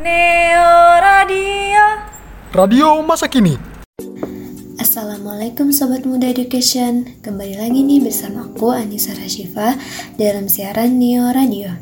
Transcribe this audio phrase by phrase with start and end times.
[0.00, 1.84] Neo Radio.
[2.56, 3.60] Radio masa kini.
[4.80, 9.76] Assalamualaikum Sobat Muda Education Kembali lagi nih bersama aku Anissa Rashifa
[10.16, 11.76] Dalam siaran Neo Radio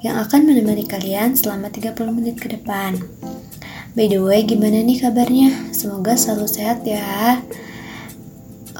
[0.00, 2.96] Yang akan menemani kalian selama 30 menit ke depan
[3.92, 5.76] By the way, gimana nih kabarnya?
[5.76, 7.36] Semoga selalu sehat ya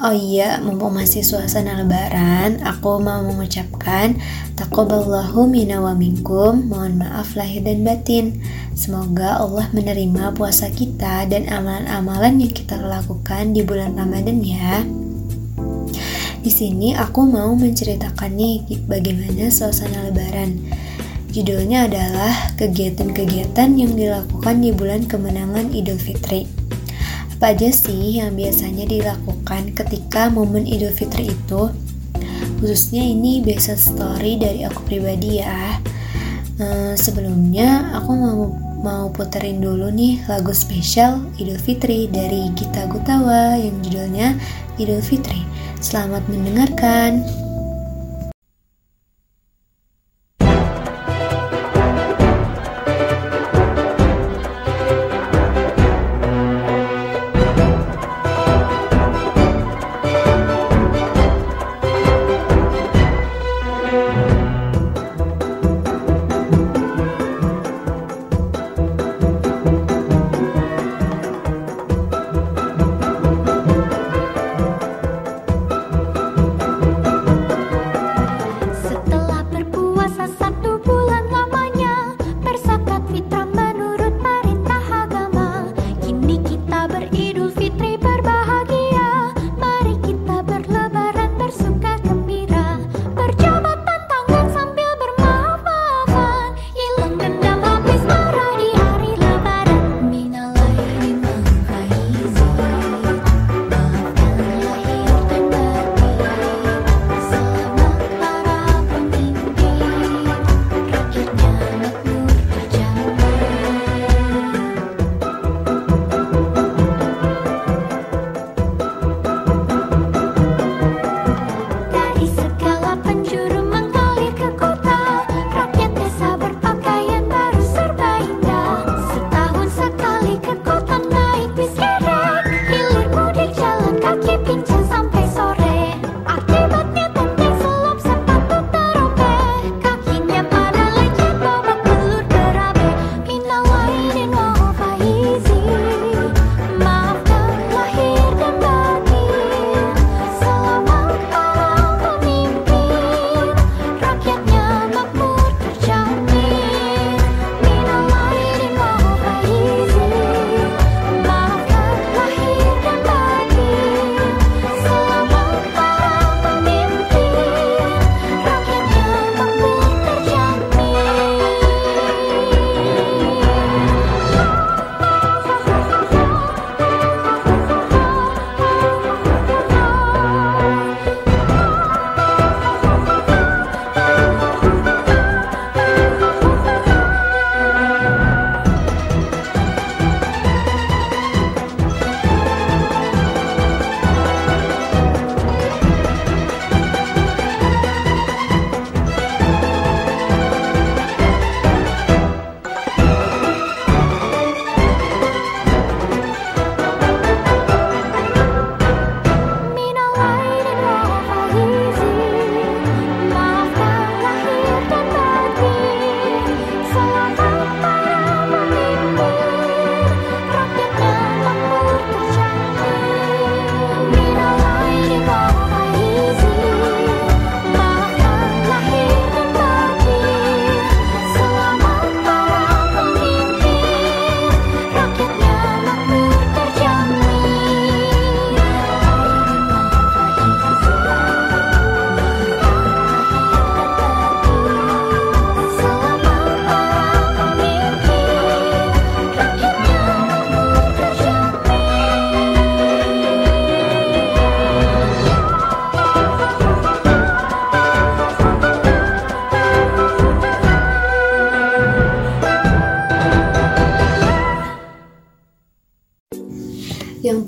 [0.01, 4.17] Oh iya, mumpung masih suasana lebaran, aku mau mengucapkan
[4.57, 8.41] Takoballahu minna wa minkum, mohon maaf lahir dan batin.
[8.73, 14.81] Semoga Allah menerima puasa kita dan amalan-amalan yang kita lakukan di bulan Ramadan ya.
[16.41, 20.57] Di sini aku mau menceritakan nih bagaimana suasana lebaran.
[21.29, 26.62] Judulnya adalah kegiatan-kegiatan yang dilakukan di bulan kemenangan Idul Fitri.
[27.43, 31.75] Apa aja sih yang biasanya dilakukan ketika momen Idul Fitri itu?
[32.63, 35.75] Khususnya ini biasa story dari aku pribadi ya.
[36.55, 38.47] Hmm, sebelumnya aku mau
[38.79, 44.39] mau puterin dulu nih lagu spesial Idul Fitri dari Gita Gutawa yang judulnya
[44.79, 45.43] Idul Fitri.
[45.83, 47.42] Selamat mendengarkan.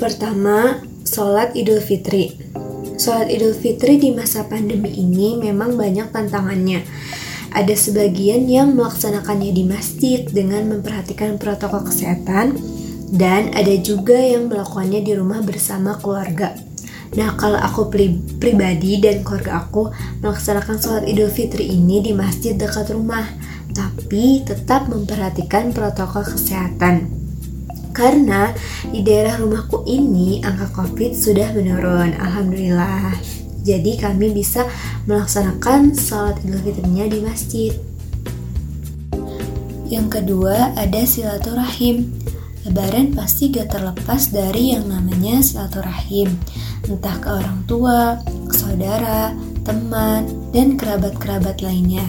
[0.06, 2.38] Pertama, sholat Idul Fitri.
[3.02, 6.86] Sholat Idul Fitri di masa pandemi ini memang banyak tantangannya.
[7.50, 12.54] Ada sebagian yang melaksanakannya di masjid dengan memperhatikan protokol kesehatan
[13.18, 16.54] dan ada juga yang melakukannya di rumah bersama keluarga.
[17.18, 19.90] Nah, kalau aku pri pribadi dan keluarga aku
[20.22, 23.26] melaksanakan sholat Idul Fitri ini di masjid dekat rumah,
[23.74, 27.25] tapi tetap memperhatikan protokol kesehatan.
[27.96, 28.52] Karena
[28.92, 33.16] di daerah rumahku ini angka COVID sudah menurun, alhamdulillah.
[33.64, 34.68] Jadi kami bisa
[35.08, 37.72] melaksanakan sholat Idul Fitrinya di masjid.
[39.88, 42.12] Yang kedua ada silaturahim.
[42.68, 46.34] Lebaran pasti gak terlepas dari yang namanya silaturahim,
[46.90, 48.20] entah ke orang tua,
[48.50, 52.06] saudara, teman, dan kerabat-kerabat lainnya.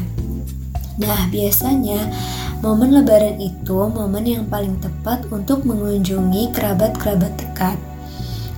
[0.97, 2.09] Nah, biasanya
[2.65, 7.77] momen lebaran itu momen yang paling tepat untuk mengunjungi kerabat-kerabat dekat.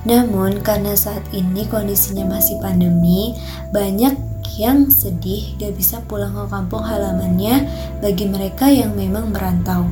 [0.07, 3.35] Namun, karena saat ini kondisinya masih pandemi,
[3.75, 4.15] banyak
[4.59, 7.67] yang sedih gak bisa pulang ke kampung halamannya
[8.03, 9.87] bagi mereka yang memang merantau.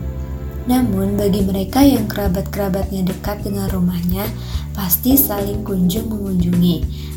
[0.66, 4.26] Namun bagi mereka yang kerabat-kerabatnya dekat dengan rumahnya,
[4.74, 6.76] pasti saling kunjung mengunjungi,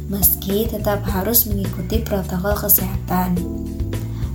[0.10, 3.34] meski tetap harus mengikuti protokol kesehatan.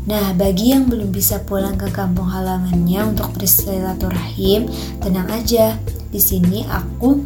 [0.05, 4.69] Nah, bagi yang belum bisa pulang ke kampung halamannya untuk bersilaturahim,
[5.01, 5.81] tenang aja.
[6.13, 7.25] Di sini aku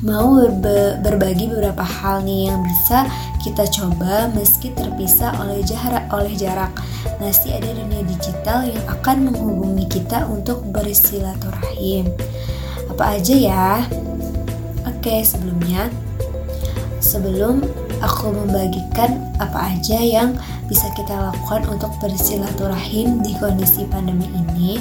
[0.00, 0.40] mau
[1.04, 3.04] berbagi beberapa hal nih yang bisa
[3.44, 6.72] kita coba meski terpisah oleh jarak oleh jarak.
[7.20, 12.08] Masih ada dunia digital yang akan menghubungi kita untuk bersilaturahim.
[12.88, 13.68] Apa aja ya?
[14.88, 15.92] Oke, sebelumnya
[17.04, 17.62] sebelum
[18.02, 20.34] aku membagikan apa aja yang
[20.66, 24.78] bisa kita lakukan untuk bersilaturahim di kondisi pandemi ini,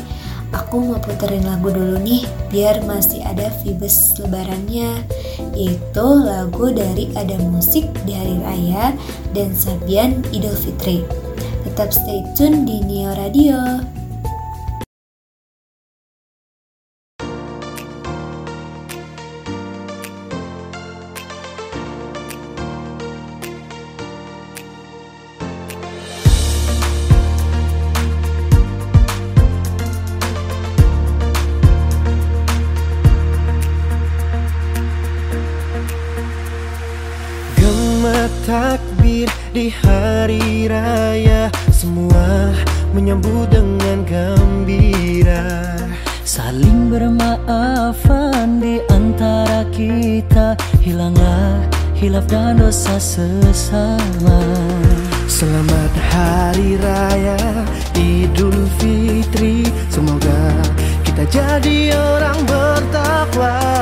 [0.54, 5.04] aku mau puterin lagu dulu nih biar masih ada vibes lebarannya
[5.58, 8.94] yaitu lagu dari Ada Musik di Hari Raya
[9.34, 11.02] dan Sabian Idul Fitri.
[11.66, 13.97] Tetap stay tune di Neo Radio
[53.18, 54.38] sesama.
[55.26, 57.42] Selamat Hari Raya
[57.98, 59.66] Idul Fitri.
[59.90, 60.54] Semoga
[61.02, 63.77] kita jadi orang bertakwa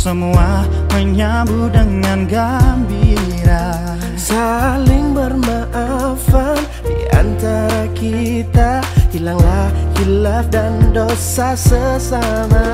[0.00, 0.64] Semua
[0.96, 4.00] menyambut dengan gembira.
[4.16, 6.56] Saling bermaafan
[6.88, 8.80] di antara kita
[9.12, 9.68] Hilanglah
[10.00, 12.64] hilaf dan dosa sesama.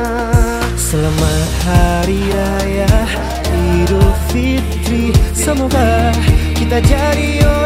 [0.78, 2.94] Selamat Hari Raya
[3.74, 6.14] Idul Fitri Semoga
[6.54, 7.65] kita jadi orang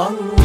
[0.00, 0.39] Allah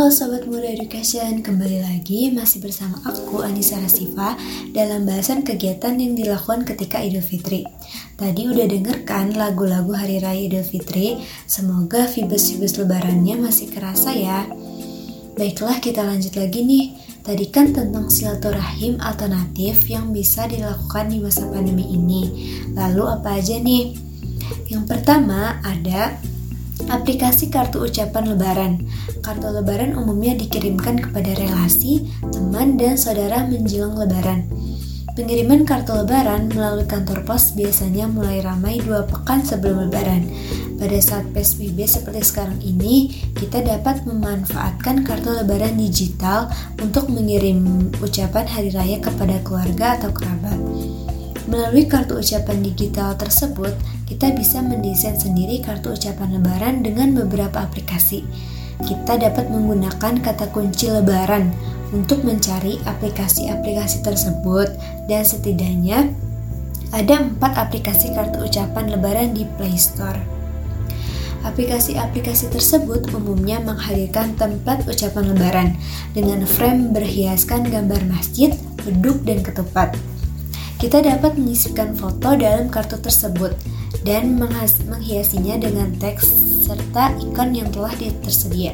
[0.00, 4.32] Halo Sobat Muda Education, kembali lagi masih bersama aku Anissa Rasifa
[4.72, 7.68] dalam bahasan kegiatan yang dilakukan ketika Idul Fitri.
[8.16, 14.48] Tadi udah dengarkan lagu-lagu Hari Raya Idul Fitri, semoga vibes-vibes lebarannya masih kerasa ya.
[15.36, 21.44] Baiklah kita lanjut lagi nih, tadi kan tentang silaturahim alternatif yang bisa dilakukan di masa
[21.52, 22.22] pandemi ini.
[22.72, 23.92] Lalu apa aja nih?
[24.64, 26.16] Yang pertama ada
[26.88, 28.72] aplikasi kartu ucapan lebaran.
[29.20, 34.48] Kartu lebaran umumnya dikirimkan kepada relasi, teman, dan saudara menjelang lebaran.
[35.18, 40.24] Pengiriman kartu lebaran melalui kantor pos biasanya mulai ramai dua pekan sebelum lebaran.
[40.80, 46.48] Pada saat PSBB seperti sekarang ini, kita dapat memanfaatkan kartu lebaran digital
[46.80, 50.56] untuk mengirim ucapan hari raya kepada keluarga atau kerabat.
[51.50, 53.74] Melalui kartu ucapan digital tersebut,
[54.06, 58.22] kita bisa mendesain sendiri kartu ucapan lebaran dengan beberapa aplikasi.
[58.86, 61.50] Kita dapat menggunakan kata kunci lebaran
[61.90, 64.70] untuk mencari aplikasi-aplikasi tersebut
[65.10, 66.14] dan setidaknya
[66.94, 70.22] ada empat aplikasi kartu ucapan lebaran di Play Store.
[71.42, 75.68] Aplikasi-aplikasi tersebut umumnya menghadirkan template ucapan lebaran
[76.14, 78.54] dengan frame berhiaskan gambar masjid,
[78.86, 79.98] beduk, dan ketupat.
[80.80, 83.52] Kita dapat menyisipkan foto dalam kartu tersebut
[84.00, 84.40] dan
[84.88, 86.24] menghiasinya dengan teks
[86.64, 87.92] serta ikon yang telah
[88.24, 88.72] tersedia.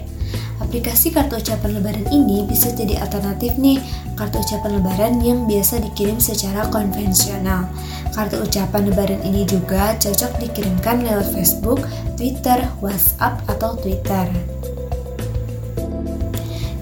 [0.62, 3.82] Aplikasi kartu ucapan lebaran ini bisa jadi alternatif nih
[4.14, 7.66] kartu ucapan lebaran yang biasa dikirim secara konvensional.
[8.14, 11.82] Kartu ucapan lebaran ini juga cocok dikirimkan lewat Facebook,
[12.14, 14.30] Twitter, WhatsApp, atau Twitter.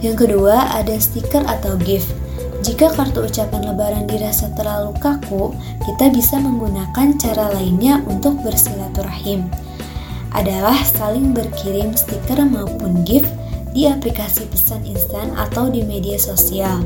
[0.05, 2.24] Yang kedua, ada stiker atau gift.
[2.65, 5.53] Jika kartu ucapan lebaran dirasa terlalu kaku,
[5.85, 9.53] kita bisa menggunakan cara lainnya untuk bersilaturahim.
[10.33, 13.29] Adalah saling berkirim stiker maupun gift
[13.77, 16.81] di aplikasi pesan instan atau di media sosial.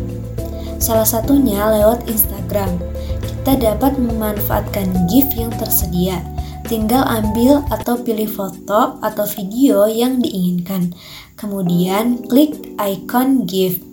[0.82, 2.74] Salah satunya lewat Instagram.
[3.22, 6.18] Kita dapat memanfaatkan GIF yang tersedia.
[6.66, 10.90] Tinggal ambil atau pilih foto atau video yang diinginkan.
[11.38, 13.87] Kemudian klik icon GIF.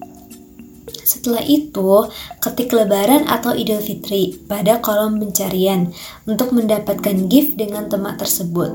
[0.85, 2.09] Setelah itu,
[2.41, 5.89] ketik lebaran atau idul fitri pada kolom pencarian
[6.29, 8.73] untuk mendapatkan GIF dengan tema tersebut.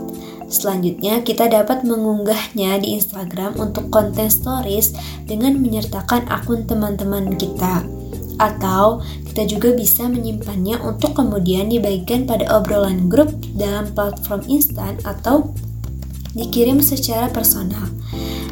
[0.50, 4.90] Selanjutnya, kita dapat mengunggahnya di Instagram untuk konten stories
[5.30, 7.86] dengan menyertakan akun teman-teman kita.
[8.42, 15.54] Atau kita juga bisa menyimpannya untuk kemudian dibagikan pada obrolan grup dalam platform instan atau
[16.34, 17.99] dikirim secara personal.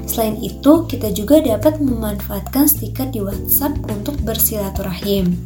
[0.08, 5.36] Selain itu, kita juga dapat memanfaatkan stiker di WhatsApp untuk bersilaturahim.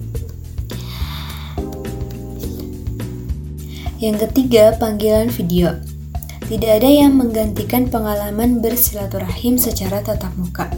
[3.98, 5.83] Yang ketiga, panggilan video.
[6.46, 10.70] Tidak ada yang menggantikan pengalaman bersilaturahim secara tatap muka.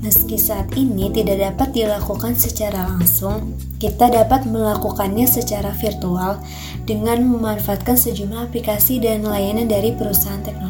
[0.00, 6.40] Meski saat ini tidak dapat dilakukan secara langsung, kita dapat melakukannya secara virtual
[6.88, 10.69] dengan memanfaatkan sejumlah aplikasi dan layanan dari perusahaan teknologi.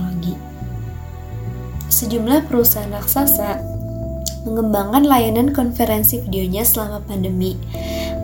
[2.00, 3.60] Sejumlah perusahaan raksasa
[4.48, 7.60] mengembangkan layanan konferensi videonya selama pandemi,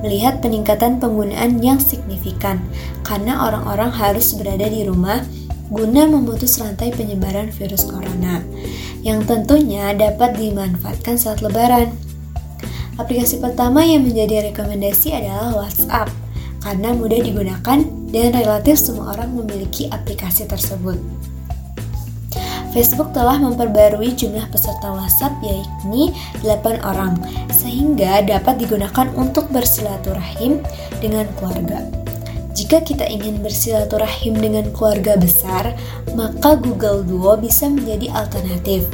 [0.01, 2.65] melihat peningkatan penggunaan yang signifikan
[3.05, 5.21] karena orang-orang harus berada di rumah
[5.69, 8.41] guna memutus rantai penyebaran virus corona
[9.05, 11.93] yang tentunya dapat dimanfaatkan saat lebaran.
[12.97, 16.09] Aplikasi pertama yang menjadi rekomendasi adalah WhatsApp
[16.65, 20.97] karena mudah digunakan dan relatif semua orang memiliki aplikasi tersebut.
[22.77, 26.13] Facebook telah memperbarui jumlah peserta WhatsApp yakni
[26.45, 27.17] 8 orang
[27.49, 30.61] sehingga dapat digunakan untuk bersilaturahim
[31.01, 31.81] dengan keluarga.
[32.53, 35.73] Jika kita ingin bersilaturahim dengan keluarga besar,
[36.13, 38.85] maka Google Duo bisa menjadi alternatif.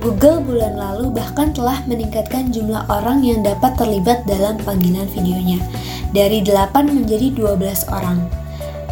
[0.00, 5.60] Google bulan lalu bahkan telah meningkatkan jumlah orang yang dapat terlibat dalam panggilan videonya
[6.16, 8.41] dari 8 menjadi 12 orang.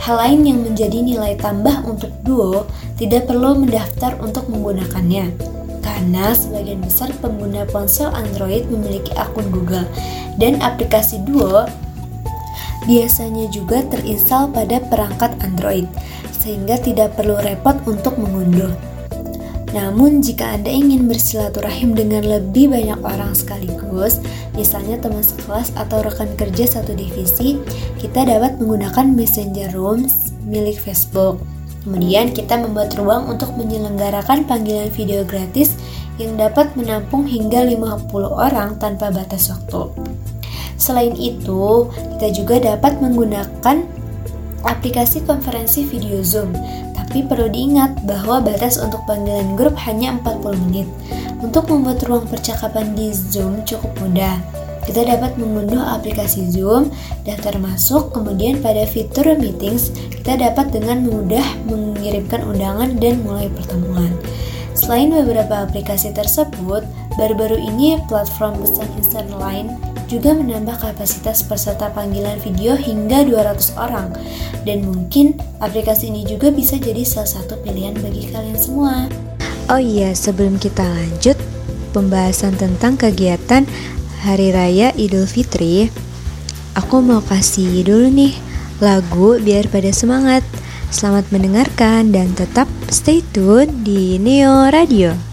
[0.00, 2.64] Hal lain yang menjadi nilai tambah untuk Duo
[2.96, 5.32] tidak perlu mendaftar untuk menggunakannya
[5.80, 9.84] karena sebagian besar pengguna ponsel Android memiliki akun Google
[10.40, 11.68] dan aplikasi Duo
[12.88, 15.84] biasanya juga terinstal pada perangkat Android,
[16.32, 18.72] sehingga tidak perlu repot untuk mengunduh.
[19.70, 24.18] Namun, jika Anda ingin bersilaturahim dengan lebih banyak orang sekaligus,
[24.58, 27.54] misalnya teman sekelas atau rekan kerja satu divisi,
[28.02, 31.38] kita dapat menggunakan Messenger Rooms milik Facebook.
[31.86, 35.78] Kemudian, kita membuat ruang untuk menyelenggarakan panggilan video gratis
[36.18, 39.88] yang dapat menampung hingga 50 orang tanpa batas waktu.
[40.76, 43.86] Selain itu, kita juga dapat menggunakan
[44.66, 46.52] aplikasi konferensi video Zoom.
[47.10, 50.86] Tapi perlu diingat bahwa batas untuk panggilan grup hanya 40 menit.
[51.42, 54.38] Untuk membuat ruang percakapan di Zoom cukup mudah.
[54.86, 56.94] Kita dapat mengunduh aplikasi Zoom,
[57.26, 64.14] daftar masuk, kemudian pada fitur meetings, kita dapat dengan mudah mengirimkan undangan dan mulai pertemuan.
[64.78, 66.86] Selain beberapa aplikasi tersebut,
[67.18, 69.74] baru-baru ini platform pesan instan lain
[70.10, 74.10] juga menambah kapasitas peserta panggilan video hingga 200 orang.
[74.66, 79.06] Dan mungkin aplikasi ini juga bisa jadi salah satu pilihan bagi kalian semua.
[79.70, 81.38] Oh iya, sebelum kita lanjut
[81.94, 83.62] pembahasan tentang kegiatan
[84.26, 85.86] Hari Raya Idul Fitri,
[86.74, 88.34] aku mau kasih dulu nih
[88.82, 90.42] lagu biar pada semangat.
[90.90, 95.29] Selamat mendengarkan dan tetap stay tune di Neo Radio.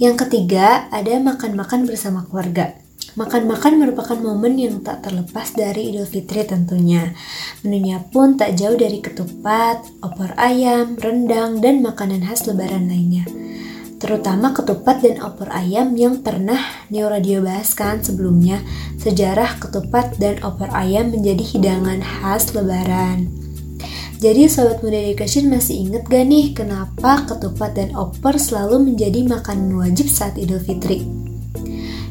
[0.00, 2.72] Yang ketiga, ada makan-makan bersama keluarga.
[3.20, 7.12] Makan-makan merupakan momen yang tak terlepas dari Idul Fitri tentunya.
[7.60, 13.28] Menunya pun tak jauh dari ketupat, opor ayam, rendang, dan makanan khas lebaran lainnya.
[14.00, 18.64] Terutama ketupat dan opor ayam yang pernah Neo Radio bahaskan sebelumnya,
[18.96, 23.39] sejarah ketupat dan opor ayam menjadi hidangan khas lebaran.
[24.20, 29.72] Jadi Sobat Muda Education masih inget gak nih kenapa ketupat dan opor selalu menjadi makanan
[29.80, 31.08] wajib saat Idul Fitri?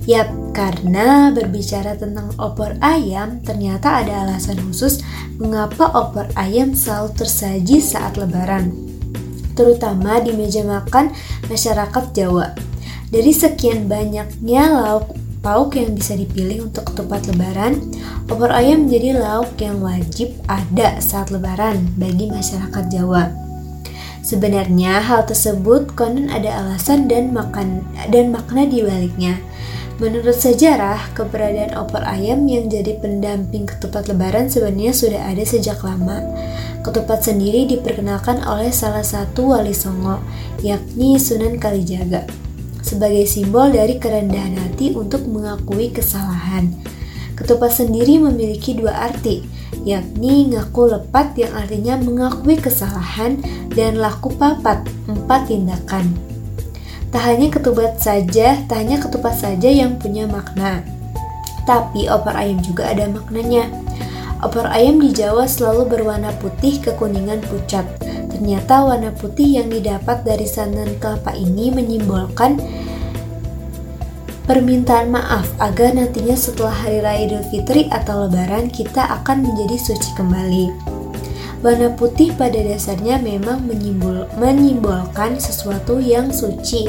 [0.10, 0.26] Yap,
[0.58, 5.06] karena berbicara tentang opor ayam, ternyata ada alasan khusus
[5.38, 8.74] mengapa opor ayam selalu tersaji saat lebaran.
[9.54, 11.14] Terutama di meja makan
[11.46, 12.58] masyarakat Jawa.
[13.14, 17.80] Dari sekian banyaknya lauk pauk yang bisa dipilih untuk ketupat lebaran,
[18.28, 23.32] opor ayam menjadi lauk yang wajib ada saat lebaran bagi masyarakat Jawa.
[24.20, 29.40] Sebenarnya hal tersebut konon ada alasan dan makan dan makna di baliknya.
[30.00, 36.24] Menurut sejarah, keberadaan opor ayam yang jadi pendamping ketupat lebaran sebenarnya sudah ada sejak lama.
[36.88, 40.24] Ketupat sendiri diperkenalkan oleh salah satu wali songo,
[40.64, 42.24] yakni Sunan Kalijaga,
[42.90, 46.74] sebagai simbol dari kerendahan hati untuk mengakui kesalahan.
[47.38, 49.46] Ketupat sendiri memiliki dua arti,
[49.86, 53.38] yakni ngaku lepat yang artinya mengakui kesalahan
[53.78, 56.18] dan laku papat, empat tindakan.
[57.14, 60.82] Tak hanya ketupat saja, tak hanya ketupat saja yang punya makna.
[61.70, 63.70] Tapi opor ayam juga ada maknanya.
[64.42, 67.86] Opor ayam di Jawa selalu berwarna putih kekuningan pucat.
[68.40, 72.56] Ternyata warna putih yang didapat dari santan kelapa ini menyimbolkan
[74.48, 80.16] permintaan maaf agar nantinya setelah hari raya Idul Fitri atau Lebaran kita akan menjadi suci
[80.16, 80.72] kembali.
[81.60, 86.88] Warna putih pada dasarnya memang menyimbol, menyimbolkan sesuatu yang suci.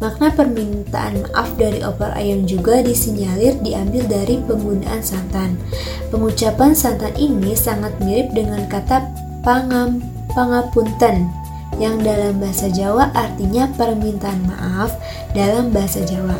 [0.00, 5.60] Makna permintaan maaf dari opor ayam juga disinyalir diambil dari penggunaan santan.
[6.08, 9.04] Pengucapan santan ini sangat mirip dengan kata
[9.44, 10.00] pangam,
[10.36, 11.32] pangapunten
[11.80, 14.92] yang dalam bahasa Jawa artinya permintaan maaf
[15.32, 16.36] dalam bahasa Jawa.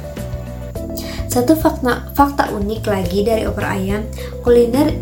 [1.33, 4.05] Satu fakta, fakta unik lagi dari opor ayam,
[4.45, 4.93] kuliner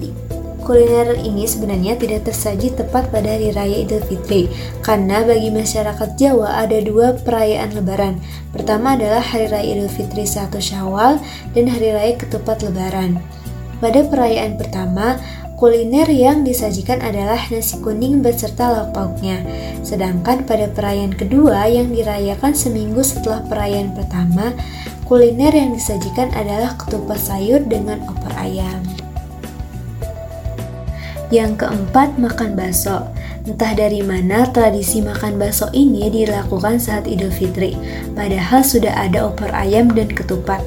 [0.64, 4.48] kuliner ini sebenarnya tidak tersaji tepat pada hari raya Idul Fitri
[4.80, 8.18] karena bagi masyarakat Jawa ada dua perayaan lebaran.
[8.50, 11.20] Pertama adalah hari raya Idul Fitri 1 Syawal
[11.52, 13.20] dan hari raya ketupat lebaran.
[13.84, 15.20] Pada perayaan pertama,
[15.64, 19.40] kuliner yang disajikan adalah nasi kuning beserta lauk pauknya.
[19.80, 24.52] Sedangkan pada perayaan kedua yang dirayakan seminggu setelah perayaan pertama,
[25.08, 28.84] kuliner yang disajikan adalah ketupat sayur dengan opor ayam.
[31.32, 33.08] Yang keempat, makan bakso.
[33.48, 37.72] Entah dari mana tradisi makan bakso ini dilakukan saat Idul Fitri,
[38.12, 40.60] padahal sudah ada opor ayam dan ketupat.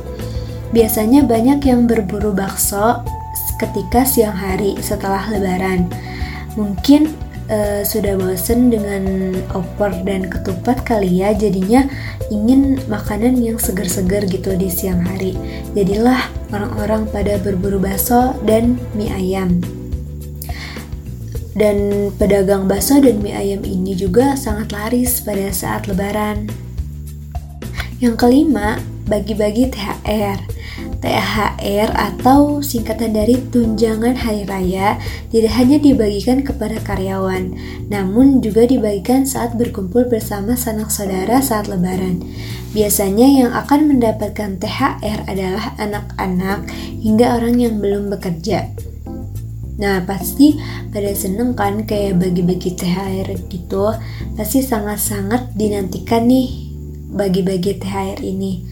[0.74, 3.06] Biasanya banyak yang berburu bakso
[3.58, 5.90] ketika siang hari setelah lebaran.
[6.58, 7.14] Mungkin
[7.50, 11.86] uh, sudah bosen dengan opor dan ketupat kali ya, jadinya
[12.30, 15.36] ingin makanan yang segar-segar gitu di siang hari.
[15.74, 19.60] Jadilah orang-orang pada berburu bakso dan mie ayam.
[21.58, 26.46] Dan pedagang bakso dan mie ayam ini juga sangat laris pada saat lebaran.
[27.98, 28.78] Yang kelima,
[29.10, 30.57] bagi-bagi THR.
[31.00, 34.98] THR atau singkatan dari tunjangan hari raya
[35.30, 37.54] tidak hanya dibagikan kepada karyawan,
[37.88, 42.22] namun juga dibagikan saat berkumpul bersama sanak saudara saat lebaran.
[42.74, 46.70] Biasanya yang akan mendapatkan THR adalah anak-anak
[47.02, 48.70] hingga orang yang belum bekerja.
[49.78, 50.58] Nah pasti
[50.90, 53.94] pada seneng kan kayak bagi-bagi THR gitu
[54.34, 56.50] Pasti sangat-sangat dinantikan nih
[57.14, 58.66] bagi-bagi THR ini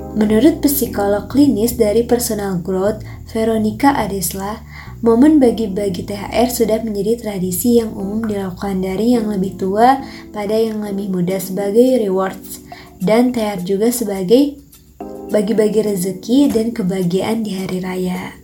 [0.00, 4.64] Menurut psikolog klinis dari personal growth, Veronica Adesla,
[5.04, 10.00] momen bagi-bagi THR sudah menjadi tradisi yang umum dilakukan dari yang lebih tua
[10.32, 12.64] pada yang lebih muda sebagai rewards,
[13.00, 14.60] dan THR juga sebagai
[15.32, 18.36] bagi-bagi rezeki dan kebahagiaan di hari raya.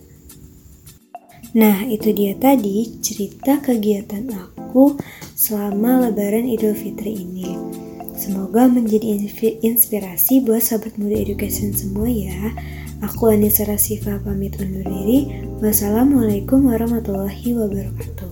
[1.53, 4.97] Nah, itu dia tadi cerita kegiatan aku
[5.33, 7.88] selama Lebaran Idul Fitri ini.
[8.19, 9.15] Semoga menjadi
[9.63, 12.51] inspirasi buat sahabat muda education semua ya.
[12.99, 15.47] Aku Anissa Rasifa pamit undur diri.
[15.63, 18.28] Wassalamualaikum warahmatullahi wabarakatuh.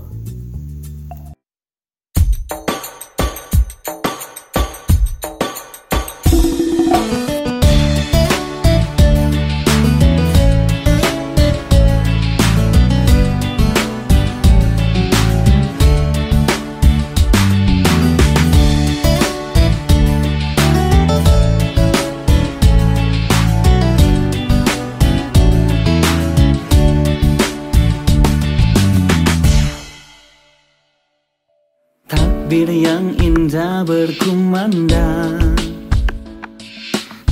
[32.47, 35.51] Bir yang indah berkumandang.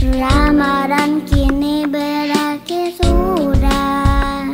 [0.03, 4.51] Ramadan kini berakhir sudah.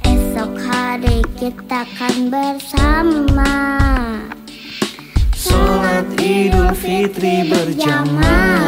[0.00, 3.52] Esok hari kita akan bersama.
[5.36, 8.64] Sholat Idul Fitri berjamaah.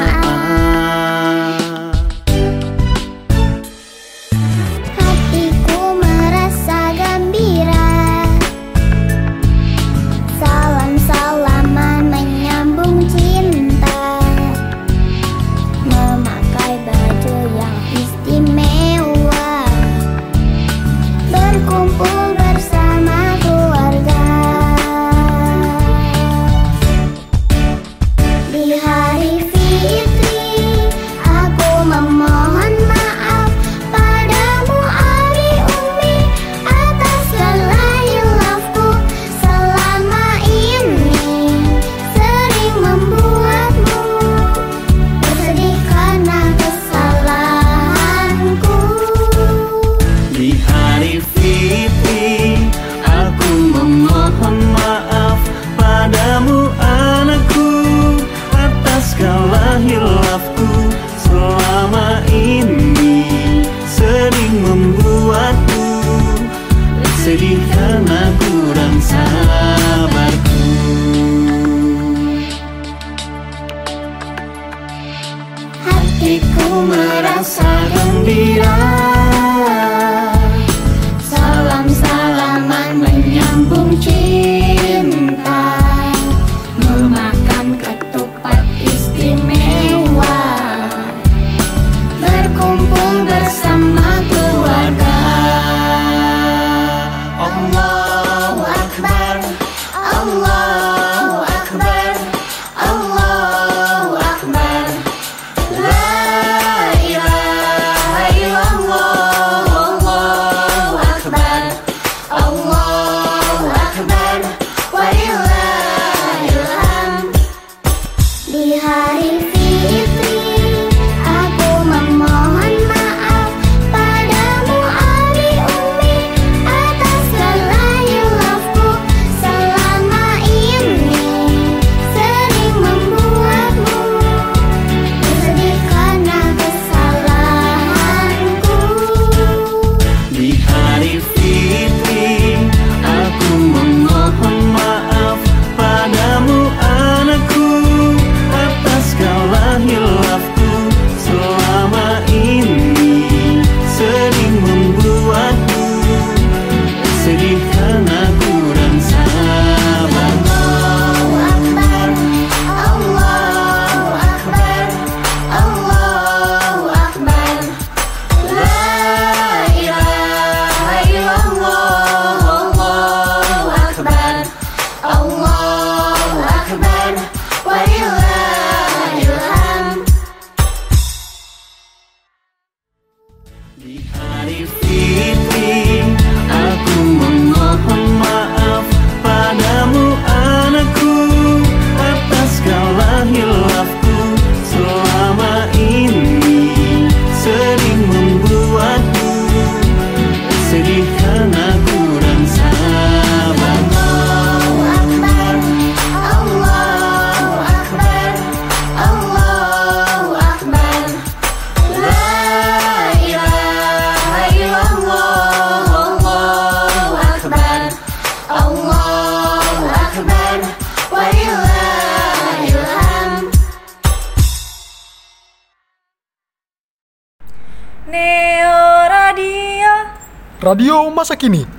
[231.47, 231.76] русскими